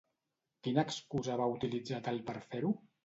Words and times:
Quina 0.67 0.85
excusa 0.89 1.35
va 1.43 1.49
utilitzar 1.57 2.01
tal 2.09 2.19
de 2.33 2.39
fer-ho? 2.55 2.73